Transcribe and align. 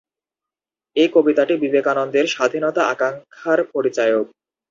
এই 0.95 1.09
কবিতাটি 1.13 1.53
বিবেকানন্দের 1.57 2.25
স্বাধীনতা-আকাঙ্ক্ষার 2.27 3.59
পরিচায়ক। 3.73 4.25